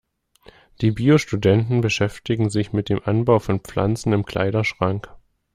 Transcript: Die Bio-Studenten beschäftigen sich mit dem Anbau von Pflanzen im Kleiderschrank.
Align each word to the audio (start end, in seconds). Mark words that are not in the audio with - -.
Die 0.81 0.89
Bio-Studenten 0.89 1.81
beschäftigen 1.81 2.49
sich 2.49 2.73
mit 2.73 2.89
dem 2.89 3.03
Anbau 3.03 3.37
von 3.37 3.59
Pflanzen 3.59 4.13
im 4.13 4.25
Kleiderschrank. 4.25 5.15